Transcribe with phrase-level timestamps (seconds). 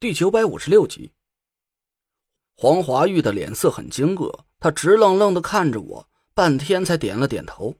[0.00, 1.12] 第九百五十六集，
[2.56, 7.76] 黄华玉的脸色很惊愕，他直愣愣的看着我，半天才点了点头。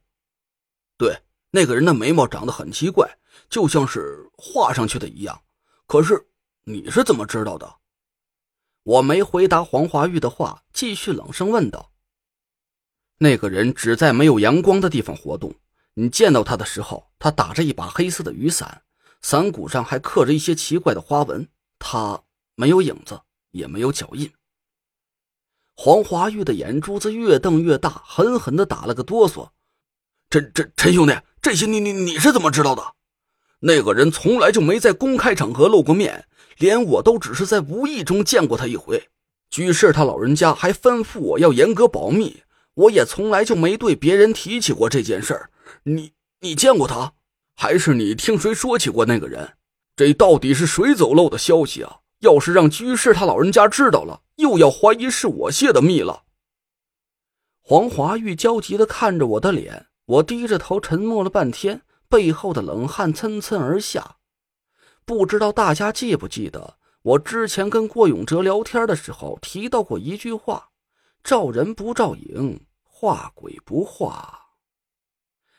[0.99, 3.17] 对，那个人的眉毛长得很奇怪，
[3.49, 5.41] 就像是画上去的一样。
[5.87, 6.29] 可是
[6.65, 7.77] 你是怎么知道的？
[8.83, 11.91] 我没回答黄华玉的话，继续冷声问道
[13.17, 15.55] ：“那个人只在没有阳光的地方活动。
[15.95, 18.83] 你见到他的时候，他打着一把黑色的雨伞，
[19.23, 21.49] 伞骨上还刻着一些奇怪的花纹。”
[21.81, 22.23] 他
[22.55, 24.31] 没有影子，也没有脚印。
[25.75, 29.49] 黄华玉的眼珠子越瞪越大，狠狠的打了个哆嗦。
[30.29, 32.95] 陈陈陈兄弟，这些你你你是怎么知道的？
[33.61, 36.27] 那个人从来就没在公开场合露过面，
[36.59, 39.09] 连我都只是在无意中见过他一回。
[39.49, 42.43] 居士他老人家还吩咐我要严格保密，
[42.75, 45.51] 我也从来就没对别人提起过这件事儿。
[45.83, 47.15] 你你见过他，
[47.57, 49.57] 还是你听谁说起过那个人？
[50.01, 51.99] 这到底是谁走漏的消息啊？
[52.21, 56.23] 要是让居士他老人家知道了，又要怀疑是我泄的密了。
[57.61, 64.17] 黄华玉焦急的看着我的脸，我低着头沉默了半天，背后的冷汗涔涔而下。
[65.05, 70.71] 不知道大家记不记得，我之前跟郭永哲聊天的时候提到过一句话
[71.23, 74.47] ：“照人不照影，画鬼不画。”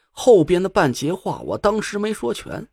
[0.09, 2.67] 后边的半截话，我当时没说全。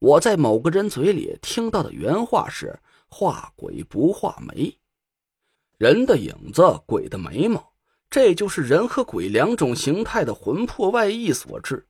[0.00, 2.78] 我在某个人嘴里听到的原话是
[3.10, 4.78] ：“画鬼不画眉，
[5.76, 7.72] 人的影子，鬼的眉毛，
[8.08, 11.84] 这就是人和鬼两种形态的魂魄外溢所致。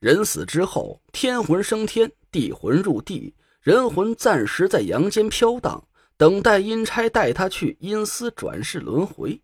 [0.00, 5.86] 人死之后，天魂升天，地魂入地，人魂暂时在阳间飘荡，
[6.16, 9.40] 等待阴差带他去阴司转世轮回。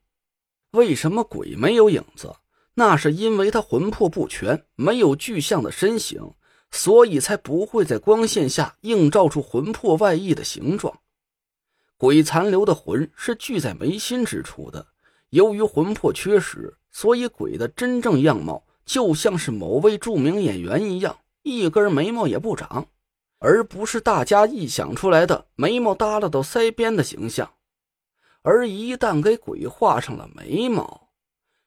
[0.73, 2.35] 为什么鬼没有影子？
[2.75, 6.21] 那是因为他魂魄不全，没有具象的身形。”
[6.75, 10.99] 所以才不会在光线下映照出魂魄外溢的形状。
[11.97, 14.85] 鬼残留的魂是聚在眉心之处的，
[15.31, 22.89] 由于魂魄缺失，所以鬼的真正样貌就像是某位著名演员一样，一根眉毛也不长，
[23.39, 27.49] 而不是大家臆想出来的眉毛耷拉到腮边的形象。
[28.43, 31.09] 而一旦给鬼画上了眉毛，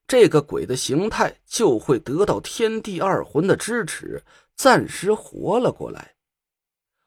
[0.06, 4.22] 这个鬼的形态就会得到天地二魂的支持。
[4.58, 6.16] 暂时活了过来。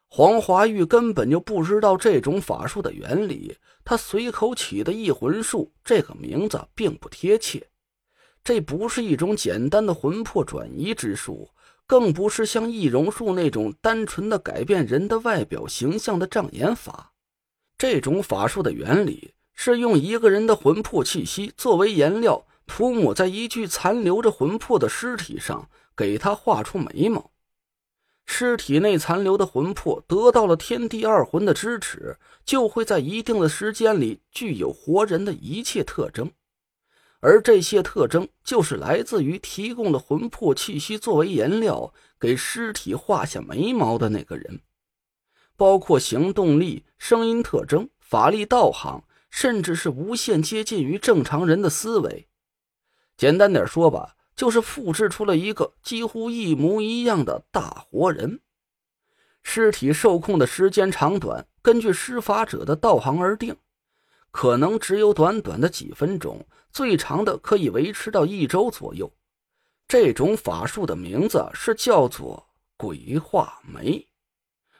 [0.06, 7.68] 黄华玉根本就不知道这种法术的原理，他随口起的异魂术这个名字并不贴切。
[8.42, 11.50] 这不是一种简单的魂魄转移之术，
[11.86, 17.12] 更不是像易容术那种单纯的改变人的外表形象的障眼法。
[17.76, 27.30] 这种法术的原理是用一个人的魂魄气息作为颜料，涂抹在一具残留着魂魄的尸体上，给他画出眉毛。
[28.32, 36.30] 尸体内残留的魂魄得到了天地二魂的支持，就会在一定的时间里具有活人的一切特征，
[37.18, 44.60] 而这些特征就是来自于提供了魂魄气息作为颜料给尸体画下眉毛的那个人，
[45.56, 52.28] 包括行动力、声音特征、法力道行，甚至是无限接近于正常人的思维。
[53.16, 54.14] 简单点说吧。
[54.34, 58.40] 就是复制出了一个几乎一模一样的大活人，
[59.42, 63.56] 尸体受控的时间长短根据施法者的道行而定，
[64.30, 69.12] 可能只有短短的几分钟，最长的可以维持到一周左右。
[69.88, 74.06] 这种法术的名字是叫做鬼画眉，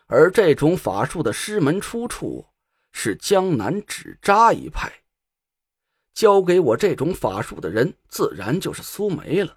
[0.07, 2.47] 而这种法术的师门出处
[2.93, 5.00] 是江南纸扎一派。
[6.15, 9.57] 教给我这种法术的人，自然就是苏梅了。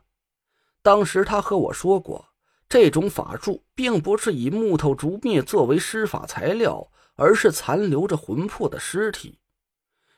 [0.81, 2.25] 当时他和我说过，
[2.69, 9.40] 这种法术并不是以木头竹篾作为施法材料，而是残留着魂魄的尸体。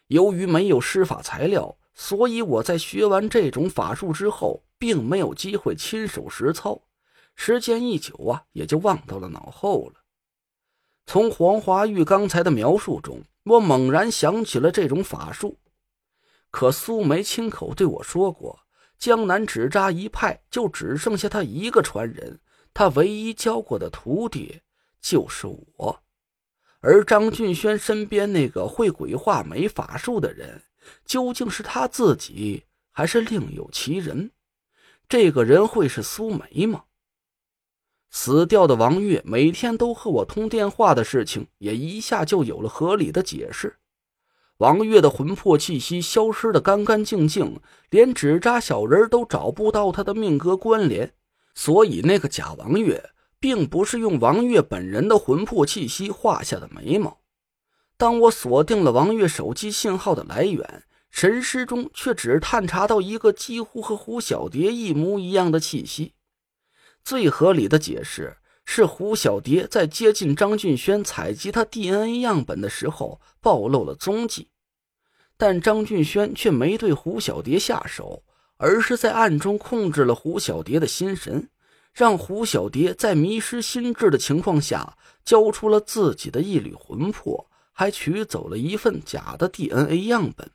[0.07, 6.81] 由于没有施法材料，所以我在学完这种法术之后，并没有机会亲手实操。
[7.35, 10.01] 时间一久啊，也就忘到了脑后了。
[11.06, 15.57] 从黄华玉刚才的描述中，我猛然想起了这种法术。
[16.56, 18.57] 可苏梅亲口对我说过，
[18.98, 22.40] 江南纸扎一派就只剩下他一个传人，
[22.74, 24.62] 他唯一教过的徒弟
[25.02, 26.02] 就是我。
[26.80, 30.63] 而张俊轩身边那个会鬼画眉法术的人，
[31.04, 34.31] 究竟是他自己，还是另有其人？
[35.10, 36.86] 这个人会是苏梅吗？
[38.12, 43.75] 死掉的王月每天都和我通电话的事情，也一下就有了合理的解释。
[44.57, 47.60] 王月的魂魄气息消失的干干净净，
[47.90, 51.13] 连纸扎小人都找不到他的命格关联，
[51.54, 57.19] 所以那个假王月并不是用王月本人的魂魄气息画下的眉毛。
[57.98, 66.13] 当我锁定了王月手机信号的来源，神识中却只探查到一个几乎和胡小蝶一模一样的气息。
[67.04, 74.50] 最合理的解释是，胡小蝶在接近张俊轩采集他 DNA 样本的时候暴露了踪迹，
[75.38, 78.23] 但张俊轩却没对胡小蝶下手，
[78.57, 81.50] 而是在暗中控制了胡小蝶的心神，
[81.94, 87.47] 让胡小蝶在迷失心智的情况下交出了自己的一缕魂魄。
[87.77, 90.50] 还取走了一份假的 DNA 样本，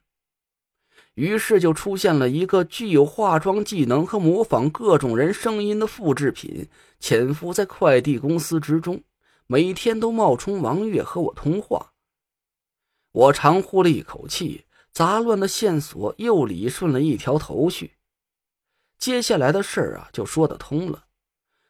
[1.20, 6.66] 于是就出现了一个具有化妆技能和模仿各种人声音的复制品，
[6.98, 9.02] 潜伏在快递公司之中，
[9.46, 11.92] 每天都冒充王月和我通话。
[13.12, 17.92] 我长呼了一口气，杂乱的线索又理顺了一条头绪。
[18.96, 21.04] 接下来的事儿啊，就说得通了。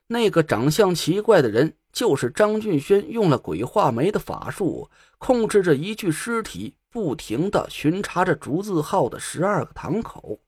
[0.06, 1.74] 那个长相奇怪的人。
[1.92, 10.40] 就是张俊轩用了鬼画眉的法术，控制着一具尸体，不停的巡查着竹字号的十二个堂口。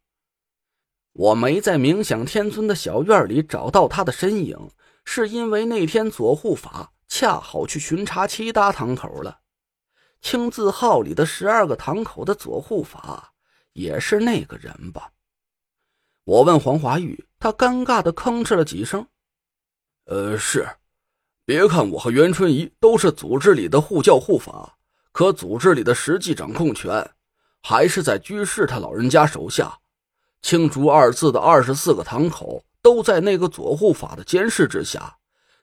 [1.12, 4.70] 我没在冥想天尊的小院里找到他的身影，
[5.04, 9.40] 是因为那天左护法恰好去巡查其他堂口了。
[10.20, 13.34] 青字号里的十二个堂口的左护法，
[13.72, 15.10] 也是那个人吧？
[16.24, 19.04] 我问黄华玉，他尴尬的吭哧了几声
[20.06, 20.66] ：“呃，是。”
[21.44, 24.76] 别看我和袁春怡都是组织里的护教护法，
[25.10, 27.10] 可组织里的实际掌控权
[27.62, 29.78] 还是在居士他老人家手下。
[30.40, 35.18] 青竹二字的二十四个堂口都在那个左护法的监视之下。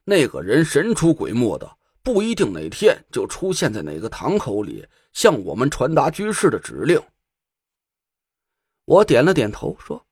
[0.06, 7.02] 那个人神出鬼没的，不一定哪天就出现在哪个堂口里，向我们传达居士的指令。
[8.86, 10.06] 我点了点头，说：“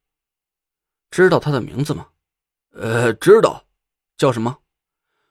[1.10, 2.08] 知道他的名字吗
[2.76, 3.64] ？”“呃，知道，
[4.18, 4.58] 叫什么？”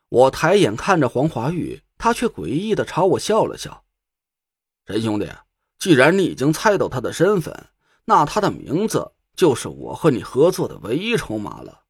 [0.08, 3.84] 我抬眼看着黄华玉，他却诡异的朝我笑了笑。
[4.86, 5.28] 陈兄弟，
[5.78, 7.66] 既然你已经猜到他的身份，
[8.04, 11.82] 那他的名字就是我和你合作的唯一筹码了。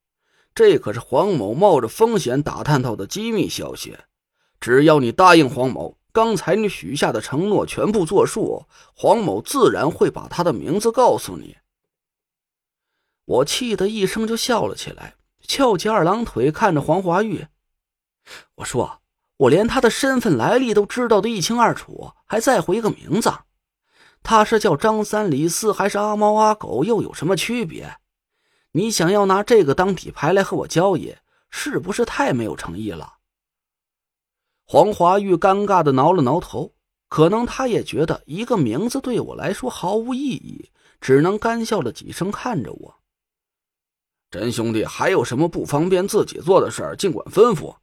[0.55, 3.99] 这可是黄某冒着风险打探到的机密消息。
[4.59, 8.65] 只要你答应黄某，刚才你许下的承诺全部作数，
[8.95, 11.59] 黄某自然会把他的名字告诉你。
[13.27, 15.17] 我气得一声就笑了起来，
[15.47, 17.47] 翘起二郎腿看着黄华玉。
[18.57, 19.01] 我说
[19.37, 23.33] ：“我连他的身份来历都知道的一清二楚，还在乎一个名字？
[24.23, 27.99] 他是叫张三李四，还是阿猫阿狗，又有什么区别？
[28.73, 31.15] 你想要拿这个当底牌来和我交易，
[31.51, 33.15] 是不是太没有诚意了？”
[34.69, 36.75] 黄华玉尴尬的挠了挠头，
[37.09, 42.97] 可能他也觉得一个名字对我来说毫无意义，只能干笑了几声，看着我
[44.29, 47.77] ：“真兄弟，还有什么不方便自己做的事儿，尽管吩咐。”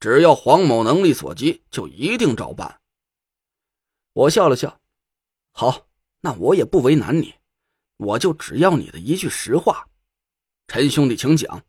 [0.00, 2.80] 只要黄某能力所及，就一定照办。
[4.14, 4.80] 我笑了笑，
[5.52, 5.86] 好，
[6.22, 7.34] 那我也不为难你，
[7.98, 9.86] 我就只要你的一句实话。
[10.66, 11.64] 陈兄弟，请讲。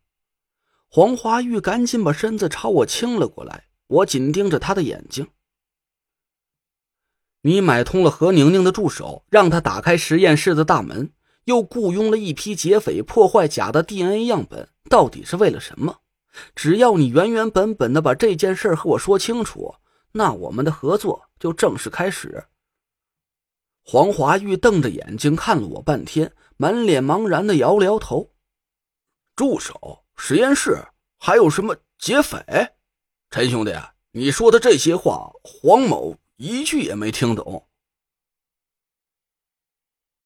[0.88, 5.28] 黄华玉赶紧把身子朝我倾了过来，我紧盯着他的眼睛。
[7.42, 11.14] 你买通了何宁宁的助手，让他打开实验室的大门，
[11.46, 16.01] 又雇佣了一批劫匪破坏假的 DNA 样本，到底是为了什么？
[16.56, 19.76] 只要你原原本本的把这件事和我说清楚，
[20.14, 22.46] 那我们的合作就正式开始。
[23.84, 28.32] 黄华玉瞪着眼睛看了我半天，满脸茫然的摇了摇头。
[29.36, 30.78] 助手、实验室，
[31.18, 32.44] 还有什么劫匪？
[33.30, 33.74] 陈兄弟，
[34.12, 37.68] 你说的这些话，黄某一句也没听懂。